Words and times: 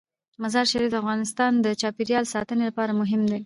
مزارشریف 0.41 0.89
د 0.91 0.95
افغانستان 1.01 1.51
د 1.59 1.67
چاپیریال 1.81 2.25
ساتنې 2.33 2.63
لپاره 2.69 2.91
مهم 3.01 3.21
دي. 3.31 3.39